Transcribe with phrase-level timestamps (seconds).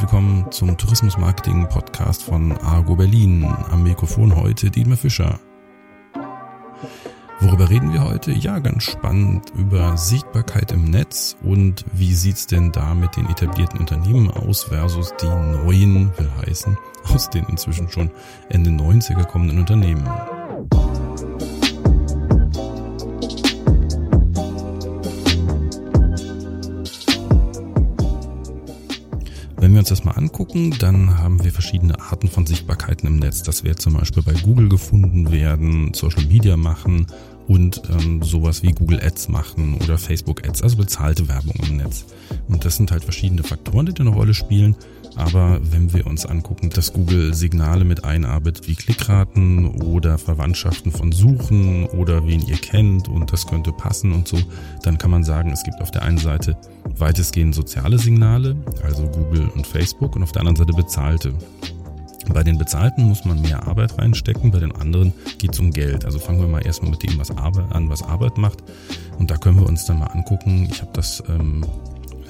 [0.00, 3.44] herzlich willkommen zum Tourismus Marketing Podcast von Argo Berlin.
[3.70, 5.38] Am Mikrofon heute Dietmar Fischer.
[7.40, 8.32] Worüber reden wir heute?
[8.32, 13.78] Ja, ganz spannend über Sichtbarkeit im Netz und wie sieht's denn da mit den etablierten
[13.78, 16.78] Unternehmen aus versus die neuen, will heißen,
[17.12, 18.10] aus den inzwischen schon
[18.48, 20.08] Ende 90er kommenden Unternehmen.
[29.90, 33.42] Das mal angucken, dann haben wir verschiedene Arten von Sichtbarkeiten im Netz.
[33.42, 37.06] Das wird zum Beispiel bei Google gefunden werden, Social Media machen
[37.48, 42.04] und ähm, sowas wie Google Ads machen oder Facebook Ads, also bezahlte Werbung im Netz.
[42.48, 44.76] Und das sind halt verschiedene Faktoren, die eine Rolle spielen.
[45.16, 51.12] Aber wenn wir uns angucken, dass Google Signale mit einarbeitet wie Klickraten oder Verwandtschaften von
[51.12, 54.38] Suchen oder wen ihr kennt und das könnte passen und so,
[54.82, 56.56] dann kann man sagen, es gibt auf der einen Seite
[56.96, 61.34] weitestgehend soziale Signale, also Google und Facebook, und auf der anderen Seite bezahlte.
[62.32, 66.04] Bei den Bezahlten muss man mehr Arbeit reinstecken, bei den anderen geht es um Geld.
[66.04, 68.62] Also fangen wir mal erstmal mit dem was Arbeit an, was Arbeit macht.
[69.18, 70.68] Und da können wir uns dann mal angucken.
[70.70, 71.64] Ich habe das ähm,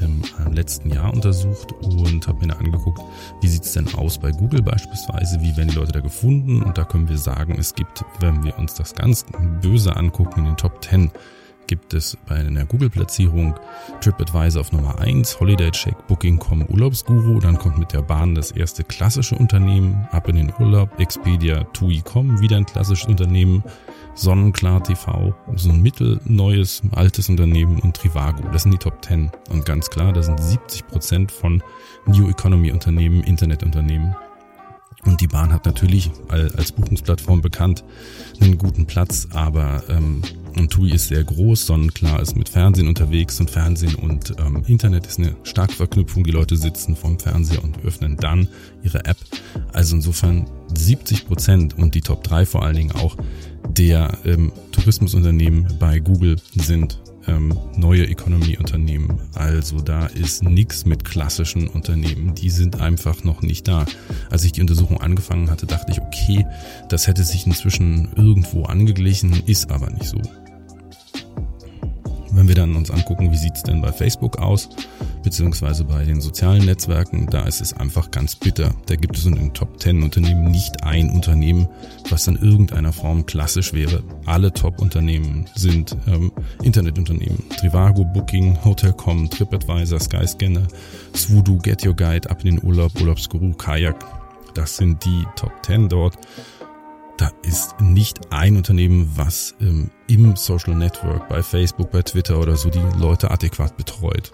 [0.01, 3.01] im letzten Jahr untersucht und habe mir angeguckt,
[3.41, 6.63] wie sieht es denn aus bei Google beispielsweise, wie werden die Leute da gefunden?
[6.63, 9.25] Und da können wir sagen, es gibt, wenn wir uns das ganz
[9.61, 11.11] böse angucken, in den Top 10
[11.71, 13.55] gibt es bei einer Google-Platzierung
[14.01, 18.83] TripAdvisor auf Nummer 1, Holiday Check, Booking.com, Urlaubsguru, dann kommt mit der Bahn das erste
[18.83, 23.63] klassische Unternehmen, ab in den Urlaub, Expedia, TUI.com, wieder ein klassisches Unternehmen,
[24.15, 28.49] Sonnenklar TV, so ein mittelneues, altes Unternehmen und Trivago.
[28.53, 29.31] Das sind die Top 10.
[29.51, 31.63] Und ganz klar, das sind 70 Prozent von
[32.07, 34.15] New Economy Unternehmen, Internetunternehmen.
[35.05, 37.85] Und die Bahn hat natürlich als Buchungsplattform bekannt
[38.41, 40.23] einen guten Platz, aber ähm,
[40.57, 45.07] und TUI ist sehr groß, Sonnenklar ist mit Fernsehen unterwegs und Fernsehen und ähm, Internet
[45.07, 46.25] ist eine starke Verknüpfung.
[46.25, 48.49] Die Leute sitzen vorm Fernseher und öffnen dann
[48.83, 49.17] ihre App.
[49.73, 53.17] Also insofern 70 Prozent und die Top 3 vor allen Dingen auch
[53.69, 59.21] der ähm, Tourismusunternehmen bei Google sind ähm, neue Economy-Unternehmen.
[59.35, 62.35] Also da ist nichts mit klassischen Unternehmen.
[62.35, 63.85] Die sind einfach noch nicht da.
[64.31, 66.47] Als ich die Untersuchung angefangen hatte, dachte ich, okay,
[66.89, 70.21] das hätte sich inzwischen irgendwo angeglichen, ist aber nicht so.
[72.33, 74.69] Wenn wir dann uns angucken, wie sieht's denn bei Facebook aus,
[75.23, 78.75] beziehungsweise bei den sozialen Netzwerken, da ist es einfach ganz bitter.
[78.87, 81.69] Da gibt es in den Top 10 Unternehmen nicht ein Unternehmen,
[82.09, 84.03] was in irgendeiner Form klassisch wäre.
[84.27, 86.33] Alle Top-Unternehmen sind ähm,
[86.63, 87.49] Internetunternehmen.
[87.59, 90.67] Trivago, Booking, Hotel.com, TripAdvisor, Skyscanner,
[91.15, 94.05] Swoodoo, Get Your Guide, Ab in den Urlaub, Urlaubsguru, Kajak.
[94.55, 96.17] Das sind die Top 10 dort
[97.21, 102.57] da ist nicht ein Unternehmen, was ähm, im Social Network, bei Facebook, bei Twitter oder
[102.57, 104.33] so die Leute adäquat betreut.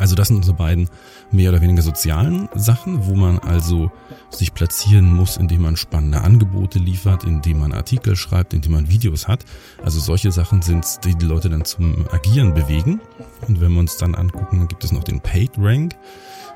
[0.00, 0.88] Also das sind unsere beiden
[1.30, 3.92] mehr oder weniger sozialen Sachen, wo man also
[4.30, 9.28] sich platzieren muss, indem man spannende Angebote liefert, indem man Artikel schreibt, indem man Videos
[9.28, 9.44] hat.
[9.84, 13.00] Also solche Sachen sind, die die Leute dann zum Agieren bewegen.
[13.46, 15.94] Und wenn wir uns dann angucken, gibt es noch den Paid Rank.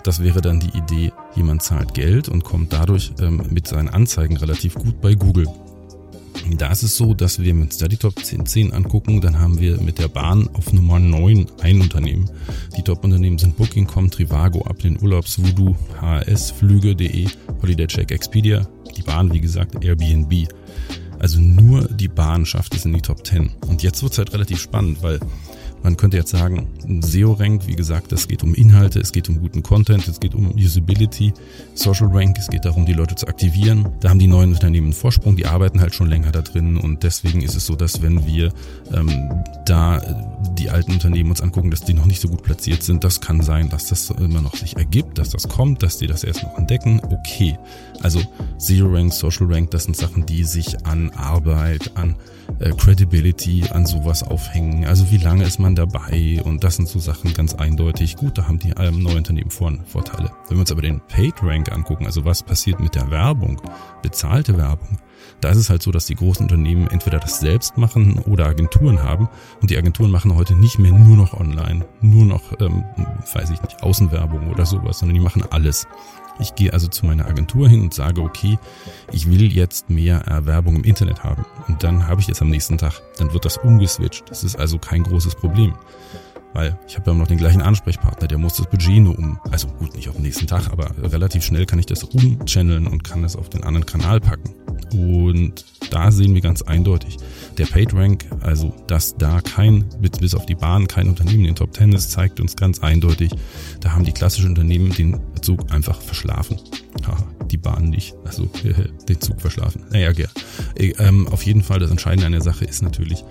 [0.04, 4.38] Das wäre dann die Idee, jemand zahlt Geld und kommt dadurch ähm, mit seinen Anzeigen
[4.38, 5.46] relativ gut bei Google.
[6.58, 9.80] Da ist es so, dass wir da die Top 10, 10 angucken, dann haben wir
[9.80, 12.30] mit der Bahn auf Nummer 9 ein Unternehmen.
[12.76, 17.26] Die Top-Unternehmen sind Booking.com, Trivago, ab den Urlaubs, Voodoo, HRS, Flüge.de,
[17.60, 18.66] Holiday Check, Expedia,
[18.96, 20.48] die Bahn, wie gesagt, Airbnb.
[21.18, 23.50] Also nur die Bahn schafft es in die Top 10.
[23.66, 25.20] Und jetzt wird es halt relativ spannend, weil
[25.84, 26.66] man könnte jetzt sagen,
[27.02, 30.50] SEO-Rank, wie gesagt, es geht um Inhalte, es geht um guten Content, es geht um
[30.56, 31.34] Usability.
[31.74, 33.86] Social Rank, es geht darum, die Leute zu aktivieren.
[34.00, 37.02] Da haben die neuen Unternehmen einen Vorsprung, die arbeiten halt schon länger da drin und
[37.02, 38.50] deswegen ist es so, dass wenn wir
[38.94, 39.30] ähm,
[39.66, 40.00] da
[40.58, 43.42] die alten Unternehmen uns angucken, dass die noch nicht so gut platziert sind, das kann
[43.42, 46.56] sein, dass das immer noch sich ergibt, dass das kommt, dass die das erst noch
[46.56, 47.02] entdecken.
[47.10, 47.58] Okay,
[48.02, 48.20] also
[48.58, 52.16] Zero Rank, Social Rank, das sind Sachen, die sich an Arbeit, an
[52.60, 54.84] äh, Credibility, an sowas aufhängen.
[54.84, 58.16] Also wie lange ist man dabei und das sind so Sachen ganz eindeutig.
[58.16, 60.30] Gut, da haben die ähm, neue Unternehmen Vor Vorteile.
[60.48, 63.60] Wenn wir uns aber den Paid Rank angucken, also was passiert mit der Werbung,
[64.02, 64.98] bezahlte Werbung,
[65.40, 69.02] da ist es halt so, dass die großen Unternehmen entweder das selbst machen oder Agenturen
[69.02, 69.28] haben
[69.60, 72.84] und die Agenturen machen heute nicht mehr nur noch online, nur noch, ähm,
[73.32, 75.86] weiß ich nicht, Außenwerbung oder sowas, sondern die machen alles.
[76.38, 78.58] Ich gehe also zu meiner Agentur hin und sage, okay,
[79.12, 81.44] ich will jetzt mehr Werbung im Internet haben.
[81.68, 83.00] Und dann habe ich es am nächsten Tag.
[83.18, 84.24] Dann wird das umgeswitcht.
[84.28, 85.74] Das ist also kein großes Problem.
[86.52, 89.66] Weil ich habe ja noch den gleichen Ansprechpartner, der muss das Budget nur um, also
[89.66, 93.22] gut, nicht auf den nächsten Tag, aber relativ schnell kann ich das umchanneln und kann
[93.22, 94.54] das auf den anderen Kanal packen.
[94.92, 97.18] Und da sehen wir ganz eindeutig,
[97.56, 101.72] der PageRank, also dass da kein, bis auf die Bahn, kein Unternehmen in den Top
[101.72, 103.30] Ten ist, zeigt uns ganz eindeutig,
[103.80, 106.58] da haben die klassischen Unternehmen den Zug einfach verschlafen.
[107.06, 108.48] Haha, die Bahn nicht, also
[109.08, 109.82] den Zug verschlafen.
[109.90, 110.26] Naja, ja.
[110.76, 113.24] Ähm, auf jeden Fall, das Entscheidende an der Sache ist natürlich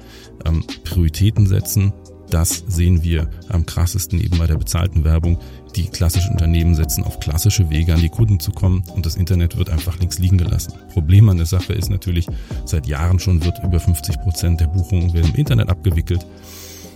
[0.46, 1.92] ähm, Prioritäten setzen,
[2.34, 5.38] das sehen wir am krassesten eben bei der bezahlten Werbung.
[5.76, 9.56] Die klassischen Unternehmen setzen auf klassische Wege an die Kunden zu kommen und das Internet
[9.56, 10.74] wird einfach links liegen gelassen.
[10.94, 12.26] Problem an der Sache ist natürlich,
[12.66, 16.26] seit Jahren schon wird über 50 Prozent der Buchungen werden im Internet abgewickelt.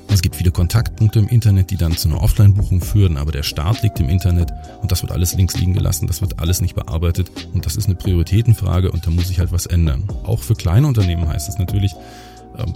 [0.09, 3.83] Es gibt viele Kontaktpunkte im Internet, die dann zu einer Offline-Buchung führen, aber der Start
[3.83, 4.51] liegt im Internet
[4.81, 7.85] und das wird alles links liegen gelassen, das wird alles nicht bearbeitet und das ist
[7.85, 10.05] eine Prioritätenfrage und da muss sich halt was ändern.
[10.23, 11.93] Auch für kleine Unternehmen heißt es natürlich,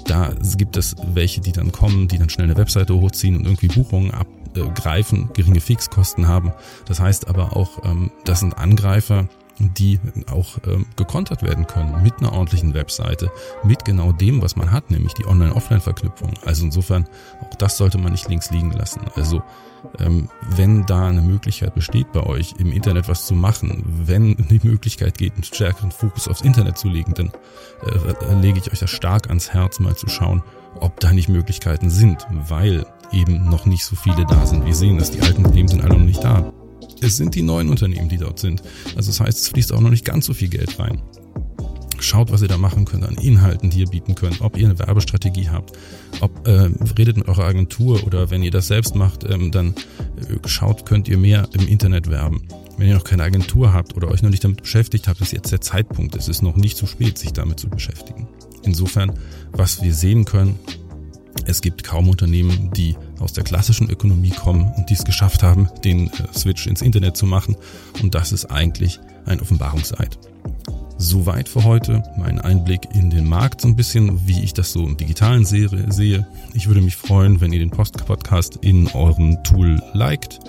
[0.06, 3.68] da gibt es welche, die dann kommen, die dann schnell eine Webseite hochziehen und irgendwie
[3.68, 6.52] Buchungen abgreifen, geringe Fixkosten haben.
[6.86, 9.28] Das heißt aber auch, ähm, das sind Angreifer,
[9.62, 10.00] die
[10.32, 13.32] auch ähm, gekontert werden können mit einer ordentlichen Webseite,
[13.64, 16.34] mit genau dem, was man hat, nämlich die Online-Offline-Verknüpfung.
[16.46, 17.08] Also insofern,
[17.42, 19.02] auch das sollte man nicht links liegen lassen.
[19.16, 19.42] Also
[20.00, 24.62] ähm, wenn da eine Möglichkeit besteht bei euch, im Internet was zu machen, wenn die
[24.64, 27.32] Möglichkeit geht, einen stärkeren Fokus aufs Internet zu legen, dann
[27.86, 30.44] äh, lege ich euch das stark ans Herz, mal zu schauen,
[30.80, 34.66] ob da nicht Möglichkeiten sind, weil eben noch nicht so viele da sind.
[34.66, 36.52] Wir sehen, dass die alten Unternehmen sind alle noch nicht da.
[37.02, 38.62] Es sind die neuen Unternehmen, die dort sind.
[38.96, 41.02] Also das heißt, es fließt auch noch nicht ganz so viel Geld rein.
[42.00, 44.80] Schaut, was ihr da machen könnt an Inhalten, die ihr bieten könnt, ob ihr eine
[44.80, 45.78] Werbestrategie habt,
[46.20, 49.76] ob äh, redet mit eurer Agentur oder wenn ihr das selbst macht, ähm, dann
[50.18, 52.48] äh, schaut, könnt ihr mehr im Internet werben.
[52.78, 55.52] Wenn ihr noch keine Agentur habt oder euch noch nicht damit beschäftigt habt, ist jetzt
[55.52, 56.16] der Zeitpunkt.
[56.16, 58.28] Es ist noch nicht zu spät, sich damit zu beschäftigen.
[58.64, 59.14] Insofern,
[59.52, 60.58] was wir sehen können,
[61.46, 65.70] es gibt kaum Unternehmen, die aus der klassischen Ökonomie kommen und die es geschafft haben,
[65.84, 67.56] den äh, Switch ins Internet zu machen.
[68.02, 70.18] Und das ist eigentlich ein Offenbarungseid.
[70.98, 74.86] Soweit für heute mein Einblick in den Markt, so ein bisschen, wie ich das so
[74.86, 76.28] im digitalen sehe.
[76.54, 80.40] Ich würde mich freuen, wenn ihr den Post-Podcast in eurem Tool liked,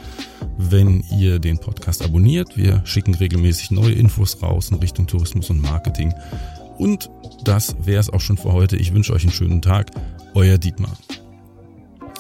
[0.59, 2.55] wenn ihr den Podcast abonniert.
[2.59, 6.13] Wir schicken regelmäßig neue Infos raus in Richtung Tourismus und Marketing.
[6.77, 7.11] Und
[7.45, 8.77] das wäre es auch schon für heute.
[8.77, 9.91] Ich wünsche euch einen schönen Tag.
[10.35, 10.97] Euer Dietmar.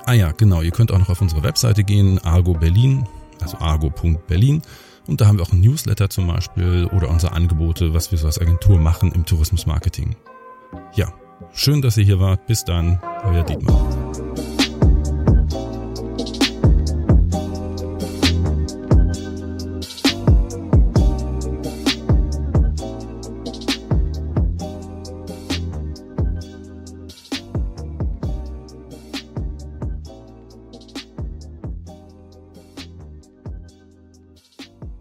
[0.04, 0.62] Ah ja, genau.
[0.62, 3.06] Ihr könnt auch noch auf unsere Webseite gehen, Argo Berlin,
[3.40, 4.62] also argo.berlin.
[5.06, 8.26] Und da haben wir auch ein Newsletter zum Beispiel oder unsere Angebote, was wir so
[8.26, 10.16] als Agentur machen im Tourismusmarketing.
[10.94, 11.12] Ja,
[11.52, 12.46] schön, dass ihr hier wart.
[12.46, 14.01] Bis dann, euer Dietmar.